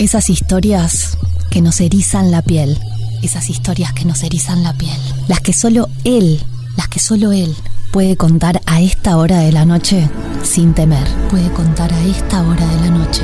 [0.00, 1.18] Esas historias
[1.50, 2.78] que nos erizan la piel.
[3.22, 4.98] Esas historias que nos erizan la piel.
[5.28, 6.42] Las que solo él,
[6.78, 7.54] las que solo él
[7.92, 10.08] puede contar a esta hora de la noche
[10.42, 11.06] sin temer.
[11.28, 13.20] Puede contar a esta hora de la noche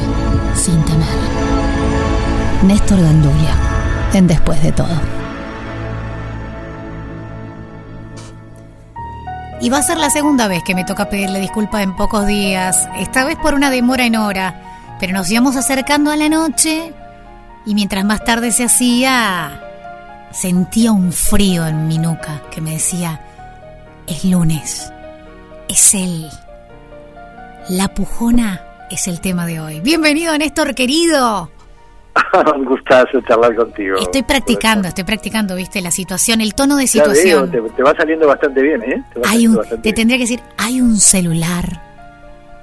[0.55, 1.19] sin temer.
[2.65, 3.57] Néstor Gandulia,
[4.13, 5.01] en Después de todo.
[9.63, 12.87] Y va a ser la segunda vez que me toca pedirle disculpas en pocos días,
[12.99, 14.66] esta vez por una demora en hora,
[14.99, 16.93] pero nos íbamos acercando a la noche
[17.65, 19.61] y mientras más tarde se hacía,
[20.31, 23.21] sentía un frío en mi nuca que me decía,
[24.07, 24.93] es lunes,
[25.69, 26.29] es él.
[27.69, 29.81] La pujona es el tema de hoy.
[29.81, 31.51] Bienvenido, Néstor querido.
[32.57, 33.99] Un gustazo charlar contigo.
[33.99, 37.51] Estoy practicando, estoy practicando, viste, la situación, el tono de situación.
[37.51, 39.03] te, te, va saliendo bastante bien, ¿eh?
[39.13, 41.83] Te, hay un, te tendría que decir, hay un celular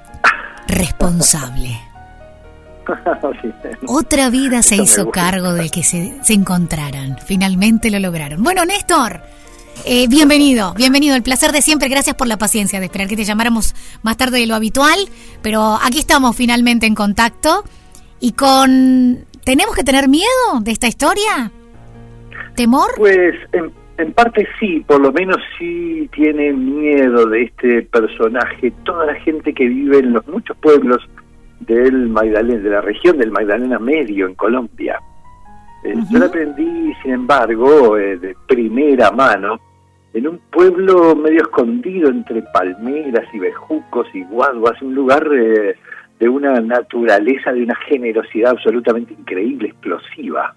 [0.66, 1.78] responsable.
[3.86, 7.16] Otra vida se hizo cargo de que se, se, encontraran.
[7.26, 8.42] Finalmente lo lograron.
[8.42, 9.20] Bueno, Néstor,
[9.84, 11.14] eh, bienvenido, bienvenido.
[11.16, 11.88] El placer de siempre.
[11.88, 14.98] Gracias por la paciencia de esperar que te llamáramos más tarde de lo habitual.
[15.42, 17.64] Pero aquí estamos finalmente en contacto.
[18.20, 19.24] Y con...
[19.44, 21.50] ¿Tenemos que tener miedo de esta historia?
[22.54, 22.92] ¿Temor?
[22.96, 28.72] Pues en, en parte sí, por lo menos sí tiene miedo de este personaje.
[28.84, 31.02] Toda la gente que vive en los muchos pueblos
[31.66, 35.00] del Magdalena, de la región del Magdalena Medio en Colombia.
[35.84, 36.10] Eh, uh -huh.
[36.10, 39.58] Yo la aprendí, sin embargo, eh, de primera mano,
[40.14, 45.74] en un pueblo medio escondido entre palmeras y bejucos y guaduas, un lugar eh,
[46.20, 50.54] de una naturaleza, de una generosidad absolutamente increíble, explosiva.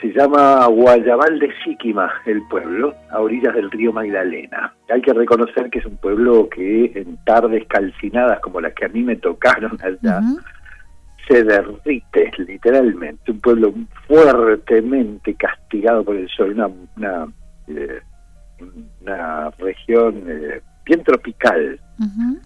[0.00, 4.74] Se llama Guayabal de Síquima, el pueblo, a orillas del río Magdalena.
[4.90, 8.88] Hay que reconocer que es un pueblo que en tardes calcinadas como las que a
[8.88, 10.42] mí me tocaron allá, uh -huh.
[11.26, 13.32] se derrite literalmente.
[13.32, 13.72] Un pueblo
[14.06, 17.26] fuertemente castigado por el sol, una, una,
[17.68, 18.00] eh,
[19.00, 21.80] una región eh, bien tropical.
[21.98, 22.40] Uh -huh.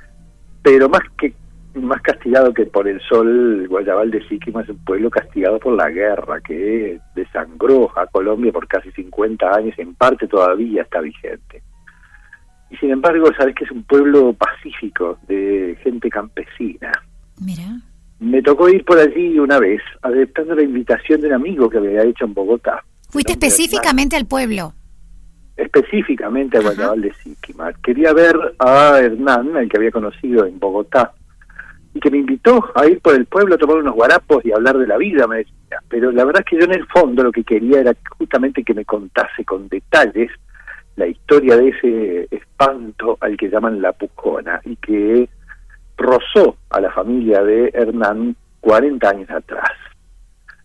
[0.63, 1.35] Pero más que
[1.75, 5.89] más castigado que por el sol, Guayabal de Síquima es un pueblo castigado por la
[5.91, 11.63] guerra que desangró a Colombia por casi 50 años, en parte todavía está vigente.
[12.71, 16.93] Y sin embargo, sabes que es un pueblo pacífico, de gente campesina.
[17.41, 17.65] Mira.
[18.21, 21.89] Me tocó ir por allí una vez, aceptando la invitación de un amigo que me
[21.89, 22.85] había hecho en Bogotá.
[23.09, 24.75] ¿Fuiste específicamente al pueblo?
[25.57, 27.73] Específicamente a Guayabal de Síquima.
[27.83, 31.13] Quería ver a Hernán, el que había conocido en Bogotá,
[31.95, 34.79] y que me invitó a ir por el pueblo a tomar unos guarapos y hablar
[34.79, 35.83] de la vida, me decía.
[35.89, 38.75] Pero la verdad es que yo en el fondo lo que quería era justamente que
[38.75, 40.31] me contase con detalles
[40.97, 45.29] la historia de ese espanto al que llaman la Pujona y que
[45.97, 49.71] rozó a la familia de Hernán 40 años atrás.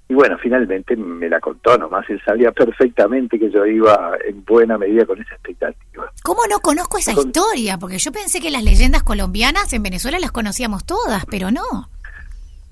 [0.08, 4.78] Y bueno, finalmente me la contó nomás, él sabía perfectamente que yo iba en buena
[4.78, 6.12] medida con esa expectativa.
[6.24, 7.28] ¿Cómo no conozco esa con...
[7.28, 7.78] historia?
[7.80, 11.90] Porque yo pensé que las leyendas colombianas en Venezuela las conocíamos todas, pero no.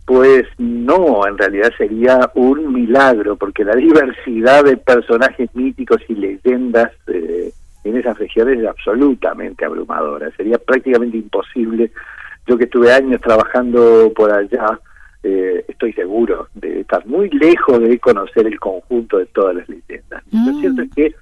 [0.05, 6.91] Pues no, en realidad sería un milagro, porque la diversidad de personajes míticos y leyendas
[7.07, 7.51] eh,
[7.83, 10.29] en esas regiones es absolutamente abrumadora.
[10.37, 11.91] Sería prácticamente imposible.
[12.45, 14.79] Yo que estuve años trabajando por allá,
[15.23, 20.23] eh, estoy seguro de estar muy lejos de conocer el conjunto de todas las leyendas.
[20.31, 20.47] Mm.
[20.47, 21.15] Lo cierto es que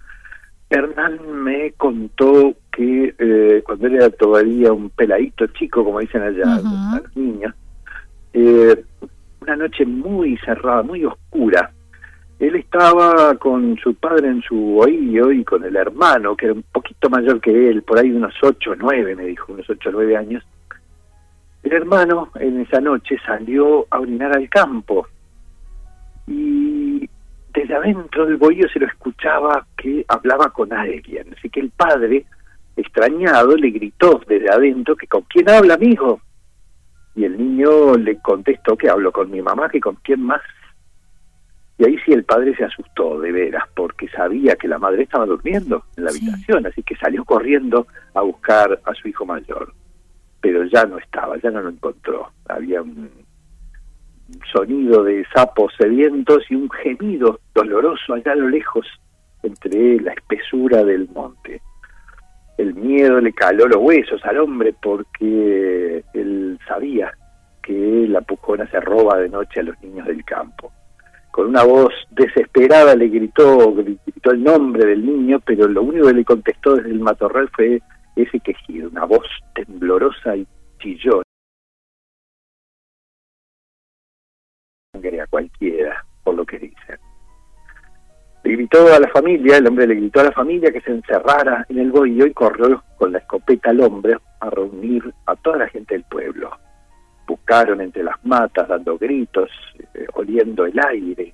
[0.69, 6.45] Hernán me contó que eh, cuando él era todavía un peladito chico, como dicen allá
[6.45, 7.01] uh -huh.
[7.03, 7.53] los niños,
[8.34, 8.84] eh,
[9.41, 11.72] una noche muy cerrada, muy oscura,
[12.39, 16.63] él estaba con su padre en su oído y con el hermano, que era un
[16.72, 19.91] poquito mayor que él, por ahí unos ocho o nueve, me dijo, unos ocho o
[19.91, 20.44] nueve años,
[21.71, 25.07] el hermano en esa noche salió a orinar al campo
[26.27, 27.09] y
[27.53, 31.33] desde adentro del bohío se lo escuchaba que hablaba con alguien.
[31.37, 32.25] Así que el padre,
[32.75, 36.19] extrañado, le gritó desde adentro que con quién habla, amigo.
[37.15, 40.41] Y el niño le contestó que hablo con mi mamá, que con quién más.
[41.77, 45.25] Y ahí sí el padre se asustó de veras, porque sabía que la madre estaba
[45.25, 46.19] durmiendo en la sí.
[46.19, 49.74] habitación, así que salió corriendo a buscar a su hijo mayor
[50.41, 52.31] pero ya no estaba, ya no lo encontró.
[52.49, 53.09] Había un
[54.51, 58.85] sonido de sapos sedientos y un gemido doloroso allá a lo lejos,
[59.43, 61.61] entre la espesura del monte.
[62.57, 67.11] El miedo le caló los huesos al hombre porque él sabía
[67.61, 70.71] que la pujona se roba de noche a los niños del campo.
[71.31, 76.13] Con una voz desesperada le gritó, gritó el nombre del niño, pero lo único que
[76.13, 77.81] le contestó desde el matorral fue
[78.16, 80.48] ese quejido, una voz temblorosa y
[80.80, 81.24] chillona.
[85.22, 87.00] a cualquiera, por lo que dicen.
[88.44, 91.66] Le gritó a la familia, el hombre le gritó a la familia que se encerrara
[91.69, 95.68] en el bohío y corrió con la escopeta al hombre a reunir a toda la
[95.68, 96.52] gente del pueblo.
[97.28, 99.50] Buscaron entre las matas, dando gritos,
[99.94, 101.34] eh, oliendo el aire,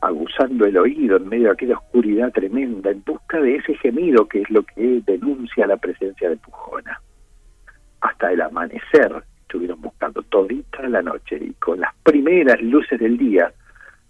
[0.00, 4.42] aguzando el oído en medio de aquella oscuridad tremenda, en busca de ese gemido que
[4.42, 7.00] es lo que denuncia la presencia de Pujona.
[8.00, 13.52] Hasta el amanecer estuvieron buscando todita la noche y con las primeras luces del día,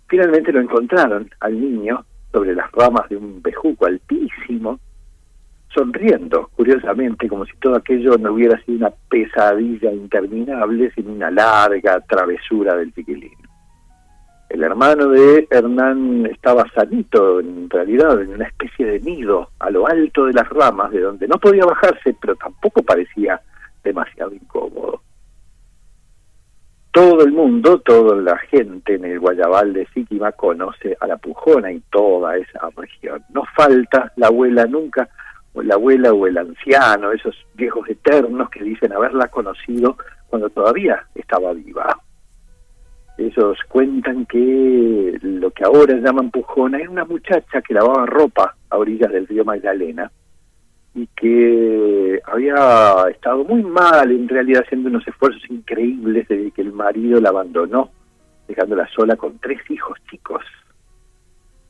[0.06, 4.78] finalmente lo encontraron al niño sobre las ramas de un bejuco altísimo,
[5.74, 12.00] sonriendo, curiosamente, como si todo aquello no hubiera sido una pesadilla interminable, sino una larga
[12.00, 13.49] travesura del chiquilín.
[14.50, 19.86] El hermano de Hernán estaba sanito, en realidad, en una especie de nido a lo
[19.86, 23.40] alto de las ramas, de donde no podía bajarse, pero tampoco parecía
[23.82, 25.00] demasiado incómodo
[26.92, 31.70] todo el mundo, toda la gente en el Guayabal de Síquima conoce a la Pujona
[31.70, 33.22] y toda esa región.
[33.32, 35.08] No falta la abuela nunca,
[35.52, 39.96] o la abuela o el anciano, esos viejos eternos que dicen haberla conocido
[40.28, 41.96] cuando todavía estaba viva.
[43.20, 48.78] Ellos cuentan que lo que ahora llaman Pujona era una muchacha que lavaba ropa a
[48.78, 50.10] orillas del río Magdalena
[50.94, 56.72] y que había estado muy mal, en realidad haciendo unos esfuerzos increíbles desde que el
[56.72, 57.90] marido la abandonó,
[58.48, 60.42] dejándola sola con tres hijos chicos.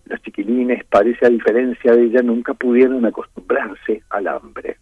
[0.04, 4.76] Los chiquilines, parece a diferencia de ella, nunca pudieron acostumbrarse al hambre.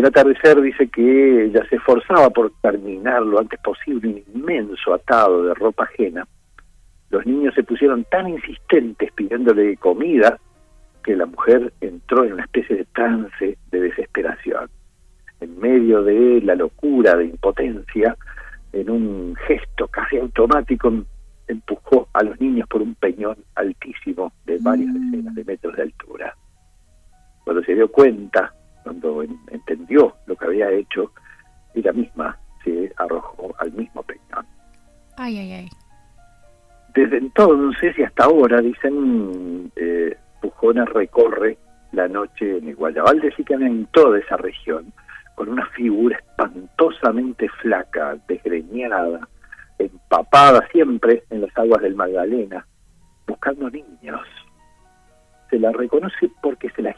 [0.00, 5.44] Un atardecer dice que ella se esforzaba por terminar lo antes posible un inmenso atado
[5.44, 6.26] de ropa ajena.
[7.10, 10.38] Los niños se pusieron tan insistentes pidiéndole comida
[11.04, 14.70] que la mujer entró en una especie de trance de desesperación.
[15.38, 18.16] En medio de la locura, de impotencia,
[18.72, 20.90] en un gesto casi automático,
[21.46, 25.10] empujó a los niños por un peñón altísimo de varias mm.
[25.10, 26.34] decenas de metros de altura.
[27.44, 31.12] Cuando se dio cuenta, cuando entendió lo que había hecho,
[31.74, 34.46] ella misma se arrojó al mismo peñón.
[35.16, 35.68] Ay, ay, ay.
[36.94, 41.56] Desde entonces y hasta ahora, dicen, eh, Pujona recorre
[41.92, 44.92] la noche en el Guayabal de en toda esa región,
[45.34, 49.28] con una figura espantosamente flaca, desgreñada,
[49.78, 52.66] empapada siempre en las aguas del Magdalena,
[53.26, 54.20] buscando niños.
[55.48, 56.90] Se la reconoce porque se la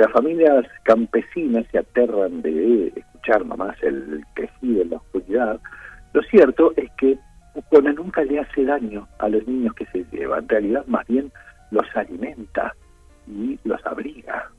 [0.00, 5.60] Aunque las familias campesinas se aterran de escuchar nomás el quejido en la oscuridad,
[6.12, 7.18] lo cierto es que
[7.54, 11.30] Pucona nunca le hace daño a los niños que se lleva, en realidad más bien
[11.70, 12.74] los alimenta
[13.26, 14.50] y los abriga.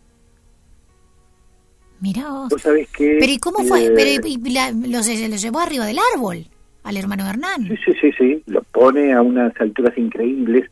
[1.99, 2.61] Mira vos.
[2.61, 3.85] sabés que, Pero ¿y cómo fue?
[3.85, 5.07] Eh, Pero, y la, los,
[5.41, 6.45] llevó arriba del árbol,
[6.83, 7.67] al hermano Hernán.
[7.67, 8.43] Sí, sí, sí, sí.
[8.47, 10.69] Lo pone a unas alturas increíbles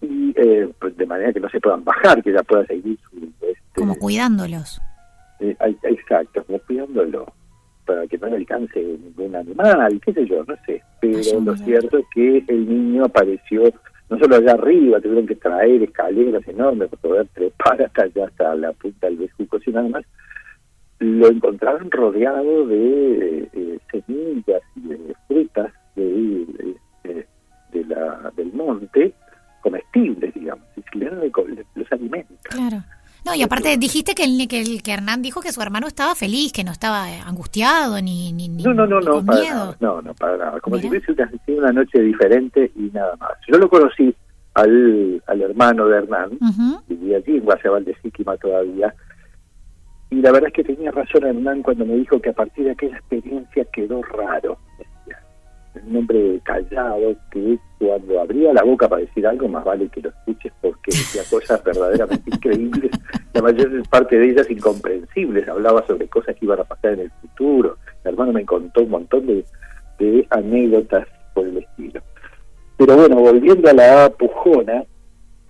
[0.00, 3.28] y eh, pues de manera que no se puedan bajar, que ya pueda seguir su...
[3.78, 4.80] Como cuidándolos.
[5.40, 7.28] Eh, exacto, como cuidándolos
[7.86, 10.82] para que no le alcance ningún animal, qué sé yo, no sé.
[11.00, 13.72] Pero lo cierto es que el niño apareció
[14.10, 18.54] no solo allá arriba, tuvieron que traer escaleras enormes para poder trepar hasta allá, hasta
[18.54, 20.04] la punta del bejuco, sino además
[20.98, 26.46] lo encontraron rodeado de eh, semillas y de frutas de,
[27.04, 29.12] de, la, del monte
[29.60, 30.98] comestibles, digamos, y
[31.78, 32.48] los alimenta.
[32.50, 32.82] Claro.
[33.28, 36.14] No, y aparte dijiste que, el, que, el, que Hernán dijo que su hermano estaba
[36.14, 40.14] feliz, que no estaba angustiado ni, ni, no, no, no, no, para Nada, no, no,
[40.14, 40.60] para nada.
[40.60, 43.32] Como si hubiese sido una noche diferente y nada más.
[43.46, 44.14] Yo lo conocí
[44.54, 46.30] al, al hermano de Hernán,
[46.88, 48.94] vivía allí en Guayabal de Síquima todavía,
[50.10, 52.70] y la verdad es que tenía razón Hernán cuando me dijo que a partir de
[52.70, 54.58] aquella experiencia quedó raro
[55.86, 60.10] un hombre callado que cuando abría la boca para decir algo, más vale que lo
[60.10, 62.90] escuches porque decía cosas verdaderamente increíbles,
[63.34, 67.10] la mayor parte de ellas incomprensibles, hablaba sobre cosas que iban a pasar en el
[67.20, 69.44] futuro, mi hermano me contó un montón de,
[70.30, 72.00] anécdotas por el estilo.
[72.76, 74.84] Pero bueno, volviendo a la Pujona,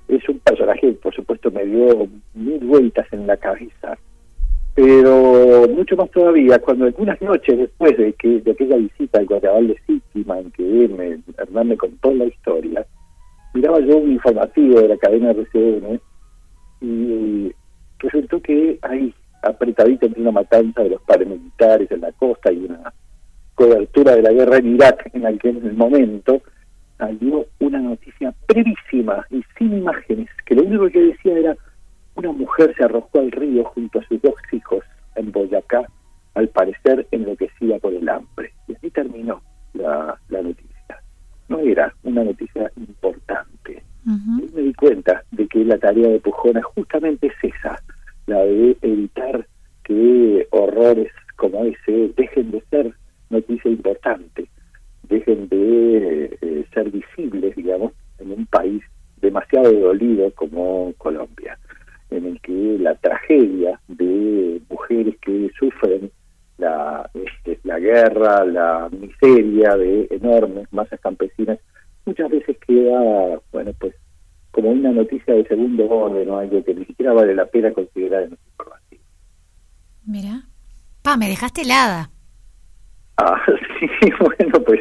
[0.08, 3.98] es un personaje que por supuesto me dio mil vueltas en la cabeza
[4.78, 9.66] pero mucho más todavía cuando algunas noches después de que de aquella visita al Guayabal
[9.66, 10.84] de Sítima en que
[11.36, 12.86] Hernán me contó la historia
[13.54, 16.00] miraba yo un informativo de la cadena RCN
[16.80, 17.52] y
[17.98, 22.94] resultó que hay apretadita entre una matanza de los paramilitares en la costa y una
[23.56, 26.40] cobertura de la guerra en Irak en aquel momento
[26.98, 31.56] salió una noticia brevísima y sin imágenes que lo único que decía era
[32.18, 34.84] una mujer se arrojó al río junto a sus dos hijos
[35.14, 35.88] en Boyacá,
[36.34, 38.52] al parecer enloquecida por el hambre.
[38.66, 39.40] Y así terminó
[39.74, 41.02] la, noticia.
[41.48, 43.82] No era una noticia importante.
[44.04, 47.76] Y me di cuenta de que la tarea de Pujona justamente es esa,
[48.26, 49.46] la de evitar
[49.84, 52.94] que horrores como ese dejen de ser
[53.28, 54.48] noticia importante,
[55.02, 58.82] dejen de eh, ser visibles, digamos, en un país
[59.20, 61.58] demasiado dolido como Colombia,
[62.18, 66.10] en el que la tragedia de mujeres que sufren
[66.58, 71.58] la, este, la guerra, la miseria de enormes masas campesinas,
[72.04, 73.94] muchas veces queda, bueno, pues
[74.50, 76.38] como una noticia de segundo orden, ¿no?
[76.38, 79.02] algo que ni siquiera vale la pena considerar en nuestro informativo.
[80.04, 80.42] Mira,
[81.02, 82.10] pa, me dejaste helada.
[83.18, 83.34] Ah,
[83.80, 84.80] sí, bueno, pues...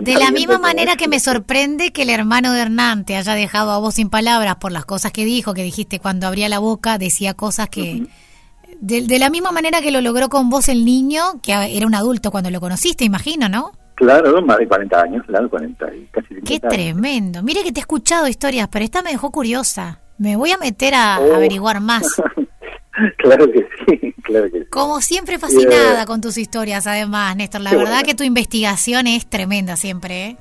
[0.00, 3.72] De la misma manera que me sorprende que el hermano de Hernán te haya dejado
[3.72, 6.96] a vos sin palabras por las cosas que dijo, que dijiste cuando abría la boca,
[6.96, 8.06] decía cosas que...
[8.80, 12.30] de, la misma manera que lo logró con vos el niño, que era un adulto
[12.30, 13.72] cuando lo conociste, imagino, ¿no?
[13.96, 17.42] Claro, más de 40 años, claro, 40 casi 50 Qué tremendo.
[17.42, 20.00] Mire que te he escuchado historias, pero esta me dejó curiosa.
[20.18, 21.34] Me voy a meter a oh.
[21.34, 22.04] averiguar más.
[23.18, 24.66] claro que sí, claro que sí.
[24.70, 27.60] Como siempre fascinada con tus historias, además, Néstor.
[27.60, 30.36] La verdad que tu investigación es tremenda siempre, ¿eh?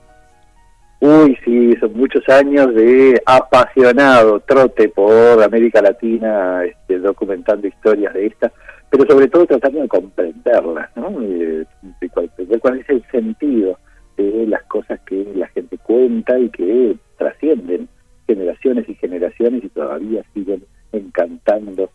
[1.02, 8.26] Uy, sí, son muchos años de apasionado trote por América Latina, este, documentando historias de
[8.26, 8.52] esta,
[8.90, 11.10] pero sobre todo tratando de comprenderlas, ¿no?
[11.22, 11.66] de,
[12.12, 13.80] cuál, es el sentido
[14.18, 17.88] de las cosas que la gente cuenta y que trascienden
[18.28, 21.90] generaciones y generaciones y todavía siguen encantando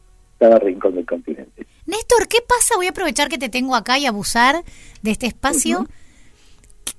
[0.45, 1.67] cada rincón del continente.
[1.87, 2.77] Néstor, ¿qué pasa?
[2.77, 4.63] Voy a aprovechar que te tengo acá y abusar
[5.01, 5.87] de este espacio.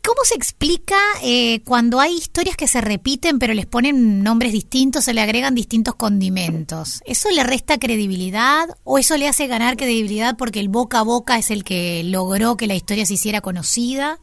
[0.04, 5.04] ¿Cómo se explica eh, cuando hay historias que se repiten pero les ponen nombres distintos,
[5.04, 7.04] se le agregan distintos condimentos?
[7.06, 11.38] ¿Eso le resta credibilidad o eso le hace ganar credibilidad porque el boca a boca
[11.38, 14.18] es el que logró que la historia se hiciera conocida?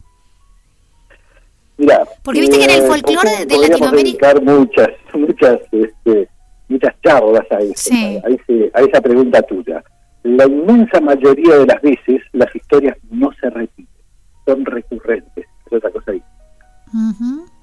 [1.76, 6.28] Mira, porque viste que en el eh, folclore de, Latinoamérica muchas, muchas, este,
[6.72, 9.82] muchas charlas a, a esa pregunta tuya.
[10.24, 13.88] La inmensa mayoría de las veces las historias no se repiten,
[14.46, 16.22] son recurrentes otra cosa ahí.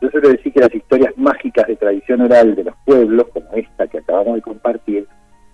[0.02, 3.88] Yo suelo decir que las historias mágicas de tradición oral de los pueblos, como esta
[3.88, 5.08] que acabamos de compartir,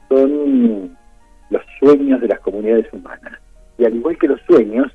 [0.07, 0.97] son
[1.49, 3.39] los sueños de las comunidades humanas.
[3.77, 4.91] Y al igual que los sueños,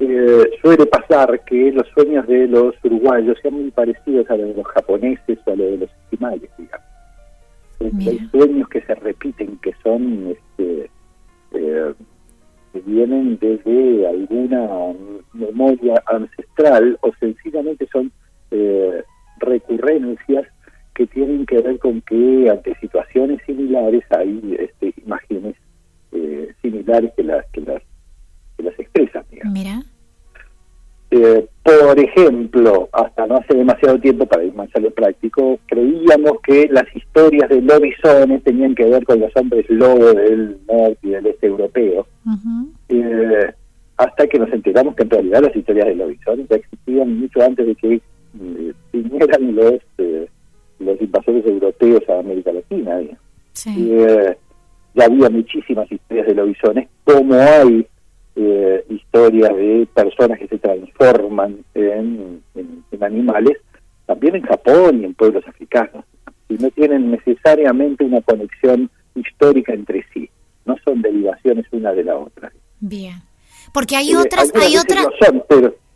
[0.00, 4.54] eh, suele pasar que los sueños de los uruguayos sean muy parecidos a los de
[4.54, 6.86] los japoneses o a los de los esquimales, digamos.
[7.80, 10.90] Hay sueños que se repiten, que son este,
[11.52, 11.94] eh,
[12.72, 14.68] que vienen desde alguna
[15.32, 18.12] memoria ancestral o sencillamente son
[18.50, 19.02] eh,
[19.38, 20.46] recurrencias
[20.94, 25.56] que tienen que ver con que ante situaciones similares hay este, imágenes
[26.12, 27.82] eh, similares que las que las
[28.56, 29.24] que las expresan.
[29.52, 29.82] Mira.
[31.10, 36.40] Eh, por ejemplo, hasta no hace demasiado tiempo, para ir más a lo práctico, creíamos
[36.42, 41.10] que las historias de lobisones tenían que ver con los hombres lobo del norte y
[41.10, 42.06] del este europeo,
[42.88, 43.52] eh,
[43.96, 47.66] hasta que nos enteramos que en realidad las historias de lobisones ya existían mucho antes
[47.66, 49.80] de que eh, vinieran los,
[50.78, 53.00] los invasores europeos a América Latina.
[54.94, 57.86] ya había muchísimas historias de lobisones, como hay
[58.42, 62.42] eh, historias de personas que se transforman en,
[63.00, 63.58] animales,
[64.06, 66.04] también en Japón y en pueblos africanos,
[66.48, 70.28] y no tienen necesariamente una conexión histórica entre sí,
[70.64, 72.52] no son derivaciones una de la otra.
[72.80, 73.22] Bien,
[73.72, 75.06] porque hay eh, otras, hay otras...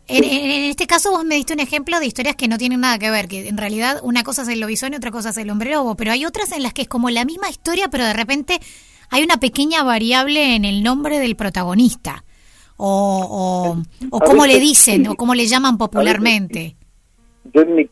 [0.07, 3.11] en, este caso vos me diste un ejemplo de historias que no tienen nada que
[3.11, 5.71] ver, que en realidad una cosa es el lobizón y otra cosa es el hombre
[5.71, 8.59] lobo, pero hay otras en las que es como la misma historia, pero de repente
[9.09, 12.24] hay una pequeña variable en el nombre del protagonista
[12.77, 13.77] o,
[14.09, 16.75] o, cómo le dicen o cómo le llaman popularmente.
[17.53, 17.89] Yo en,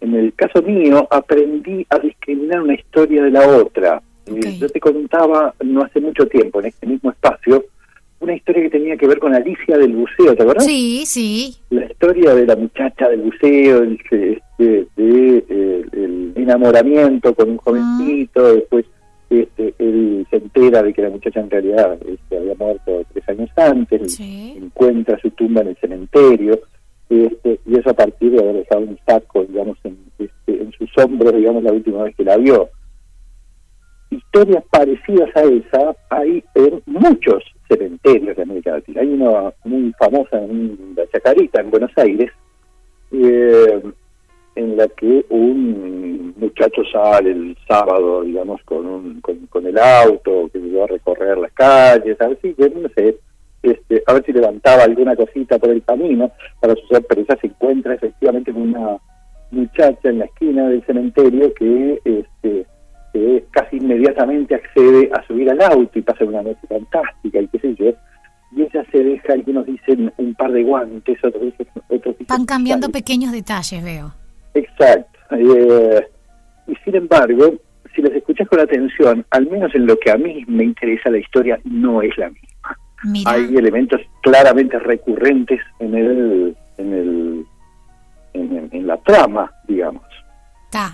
[0.00, 4.02] el caso mío aprendí a discriminar una historia de la otra.
[4.26, 7.64] Eh, yo te contaba no hace mucho tiempo en este mismo espacio
[8.22, 10.64] una historia que tenía que ver con Alicia del buceo, ¿te acuerdas?
[10.64, 11.56] Sí, sí.
[11.70, 14.40] La historia de la muchacha del buceo, el, este,
[14.96, 18.84] de, eh, el enamoramiento con un jovencito, después
[19.40, 23.50] este, él se entera de que la muchacha en realidad este, había muerto tres años
[23.56, 26.60] antes, encuentra su tumba en el cementerio,
[27.08, 30.90] este, y eso a partir de haber dejado un saco, digamos, en, este, en sus
[30.98, 32.68] hombros, digamos, la última vez que la vio.
[34.10, 39.00] Historias parecidas a esa hay en muchos cementerios de América Latina.
[39.00, 42.30] Hay una muy famosa en la Chacarita, en Buenos Aires,
[43.12, 43.82] eh,
[44.54, 50.82] en la que un muchacho sale el sábado, digamos, con, un, con, el auto, que
[50.82, 53.16] a recorrer las calles, a ver si, no sé,
[53.62, 56.32] este, a ver si levantaba alguna cosita por el camino.
[56.60, 58.98] Para su sorpresa se encuentra efectivamente con una
[59.50, 62.66] muchacha en la esquina del cementerio que, este,
[63.50, 67.74] casi inmediatamente accede a subir al auto y pasa una noche fantástica y qué sé
[67.74, 67.92] yo.
[68.54, 71.66] Y ella se deja, algunos dicen un par de guantes, otros dicen...
[71.88, 74.21] Otros Van cambiando pequeños detalles, veo.
[74.82, 75.18] Exacto.
[75.30, 76.08] Eh,
[76.68, 77.54] y sin embargo,
[77.94, 81.18] si las escuchas con atención, al menos en lo que a mí me interesa, la
[81.18, 83.30] historia no es la misma.
[83.30, 87.46] Hay elementos claramente recurrentes en el, en el,
[88.34, 90.04] en, la trama, digamos.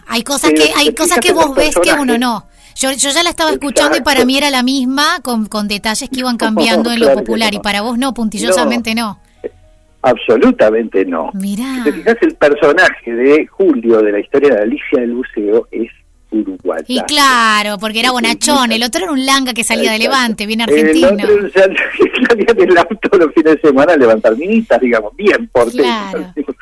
[0.07, 2.47] Hay cosas que hay cosas que vos ves que uno no.
[2.75, 6.09] Yo, yo ya la estaba escuchando y para mí era la misma, con, con detalles
[6.09, 9.21] que iban cambiando en lo popular, y para vos no, puntillosamente no.
[10.03, 11.31] Absolutamente no.
[11.35, 11.75] Mirá.
[11.75, 15.91] Si te fijas, el personaje de Julio de la historia de Alicia del Buceo es
[16.31, 16.85] uruguayo.
[16.87, 20.61] Y claro, porque era bonachón, el otro era un langa que salía de Levante, bien
[20.61, 21.09] argentino.
[21.09, 21.51] El otro
[22.29, 26.15] salía del auto los fines de semana a levantar minitas, digamos, bien porteñas.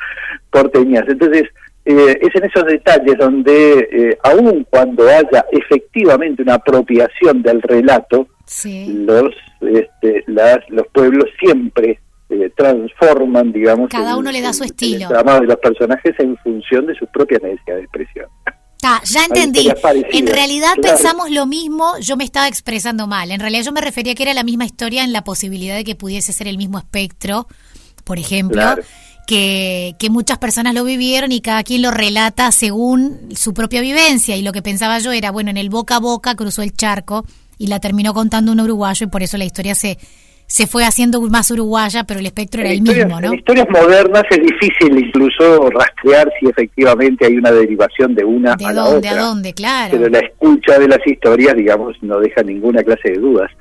[0.49, 1.03] porteñas.
[1.07, 1.43] Entonces,
[1.85, 8.27] eh, es en esos detalles donde, eh, aun cuando haya efectivamente una apropiación del relato,
[8.65, 15.07] los, este, las, los pueblos siempre eh, transforman, digamos, cada uno le da su estilo.
[15.09, 18.25] El de los personajes en función de sus propias necesidades de expresión.
[19.05, 19.69] ya entendí.
[20.11, 23.31] En realidad pensamos lo mismo, yo me estaba expresando mal.
[23.31, 25.95] En realidad yo me refería que era la misma historia en la posibilidad de que
[25.95, 27.47] pudiese ser el mismo espectro,
[28.03, 28.61] por ejemplo,
[29.25, 34.35] que, que muchas personas lo vivieron y cada quien lo relata según su propia vivencia.
[34.35, 37.25] Y lo que pensaba yo era, bueno, en el boca a boca cruzó el charco
[37.57, 39.97] y la terminó contando un uruguayo y por eso la historia se,
[40.47, 43.27] se fue haciendo más uruguaya, pero el espectro era el mismo, ¿no?
[43.27, 48.71] En historias modernas es difícil incluso rastrear si efectivamente hay una derivación de una a
[48.71, 49.13] la otra.
[49.13, 49.53] ¿De dónde?
[49.53, 49.91] Claro.
[49.91, 53.51] Pero la escucha de las historias, digamos, no deja ninguna clase de dudas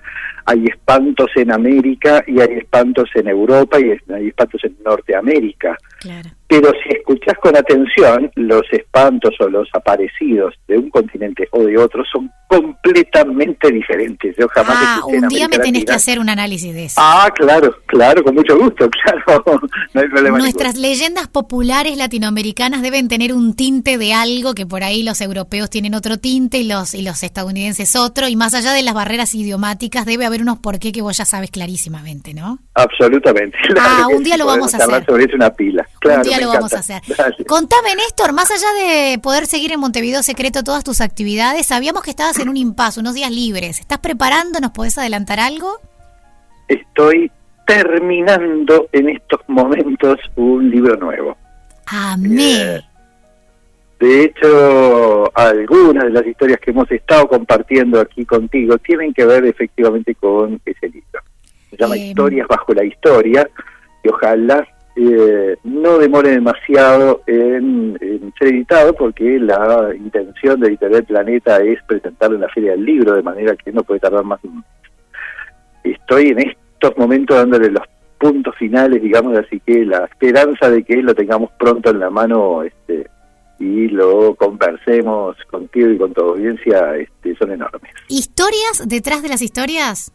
[0.46, 5.76] hay espantos en América y hay espantos en Europa y hay espantos en Norteamérica.
[6.48, 11.76] Pero si escuchas con atención, los espantos o los aparecidos de un continente o de
[11.76, 14.36] otro son completamente diferentes.
[14.38, 16.94] Yo jamás ah, un día me tenés que hacer un análisis de eso.
[16.98, 19.42] Ah, claro, claro, con mucho gusto, claro.
[19.92, 24.84] No hay problema Nuestras leyendas populares latinoamericanas deben tener un tinte de algo que por
[24.84, 28.28] ahí los europeos tienen otro tinte y los, y los estadounidenses otro.
[28.28, 31.24] Y más allá de las barreras idiomáticas, debe haber unos por qué que vos ya
[31.24, 32.58] sabes clarísimamente, ¿no?
[32.74, 33.56] Absolutamente.
[33.80, 35.04] ah, un día lo vamos a hacer.
[35.04, 35.86] Sobre una pila.
[36.00, 37.02] Claro, día lo vamos a hacer.
[37.46, 42.10] Contame, Néstor, más allá de poder seguir en Montevideo Secreto todas tus actividades, sabíamos que
[42.10, 43.80] estabas en un impasse, unos días libres.
[43.80, 44.60] ¿Estás preparando?
[44.60, 45.80] ¿Nos podés adelantar algo?
[46.68, 47.30] Estoy
[47.66, 51.36] terminando en estos momentos un libro nuevo.
[51.86, 52.38] Amén.
[52.38, 52.80] Eh,
[53.98, 59.46] de hecho, algunas de las historias que hemos estado compartiendo aquí contigo tienen que ver
[59.46, 61.20] efectivamente con ese libro.
[61.70, 63.48] Se llama eh, Historias bajo la historia
[64.04, 64.66] y ojalá
[64.98, 67.98] eh, no demore demasiado en,
[68.38, 73.14] ser editado porque la intención de Editorial Planeta es presentarlo en la Feria del Libro,
[73.14, 74.64] de manera que no puede tardar más de un
[75.84, 77.84] Estoy en estos momentos dándole los
[78.18, 82.62] puntos finales, digamos, así que la esperanza de que lo tengamos pronto en la mano
[82.62, 83.08] este,
[83.58, 87.92] y lo conversemos contigo y con tu audiencia este, son enormes.
[88.08, 90.10] ¿Historias detrás de las historias?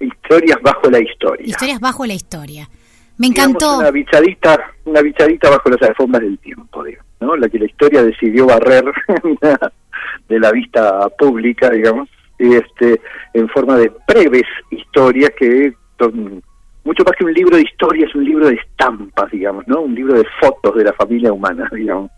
[0.00, 1.46] Historias bajo la historia.
[1.46, 2.68] Historias bajo la historia.
[3.18, 3.78] Me encantó.
[3.78, 7.36] una bichadita, una bichadita bajo las alfombras del tiempo, digamos, ¿no?
[7.36, 8.84] La que la historia decidió barrer
[10.28, 13.00] de la vista pública, digamos, este,
[13.32, 16.42] en forma de breves historias que son
[16.84, 19.80] mucho más que un libro de historia, es un libro de estampas, digamos, ¿no?
[19.80, 22.10] Un libro de fotos de la familia humana, digamos.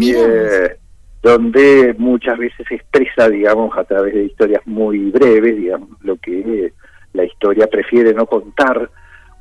[0.00, 0.76] Eh,
[1.22, 6.72] donde muchas veces se expresa, digamos, a través de historias muy breves, digamos, lo que
[7.12, 8.90] la historia prefiere no contar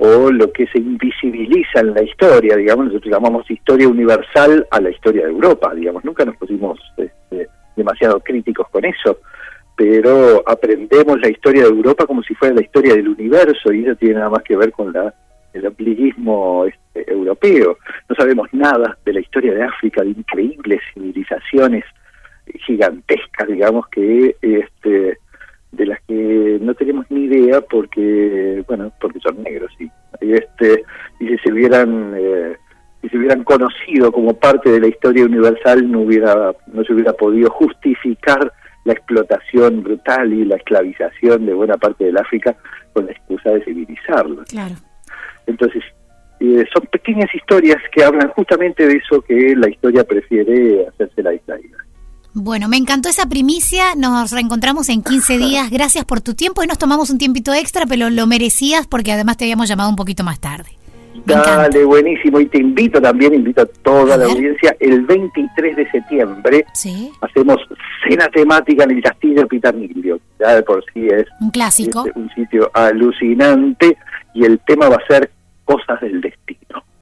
[0.04, 4.90] o lo que se invisibiliza en la historia, digamos, nosotros llamamos historia universal a la
[4.90, 9.20] historia de Europa, digamos, nunca nos pusimos este, demasiado críticos con eso,
[9.76, 13.96] pero aprendemos la historia de Europa como si fuera la historia del universo y eso
[13.96, 15.14] tiene nada más que ver con la
[15.54, 17.78] el ampliguismo este, europeo.
[18.10, 21.84] No sabemos nada de la historia de África, de increíbles civilizaciones
[22.66, 25.20] gigantescas, digamos, que este,
[25.72, 29.90] de las que no tenemos ni idea porque, bueno, porque son negros, sí.
[30.22, 30.84] Y, este,
[31.20, 32.14] y si se hubieran...
[32.18, 32.56] Eh,
[33.02, 37.14] si se hubieran conocido como parte de la historia universal no hubiera no se hubiera
[37.14, 38.54] podido justificar
[38.84, 42.56] la explotación brutal y la esclavización de buena parte del África
[42.94, 44.44] con la excusa de civilizarlo.
[44.50, 44.76] Claro.
[45.46, 45.84] Entonces,
[46.40, 51.32] eh, son pequeñas historias que hablan justamente de eso que la historia prefiere hacerse la
[51.32, 51.78] distraída.
[52.34, 53.96] Bueno, me encantó esa primicia.
[53.96, 55.70] Nos reencontramos en 15 días.
[55.70, 59.38] Gracias por tu tiempo y nos tomamos un tiempito extra, pero lo merecías porque además
[59.38, 60.72] te habíamos llamado un poquito más tarde.
[61.26, 62.40] Dale, buenísimo.
[62.40, 66.66] Y te invito también, invito a toda la audiencia, el 23 de septiembre
[67.22, 67.58] hacemos
[68.08, 70.20] cena temática en el Castillo Pitanilio.
[70.40, 72.06] Ya de por sí es un clásico.
[72.16, 73.98] un sitio alucinante
[74.34, 75.32] y el tema va a ser
[75.66, 76.84] cosas del destino.